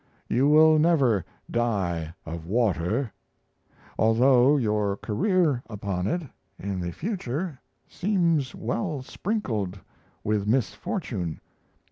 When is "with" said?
10.23-10.47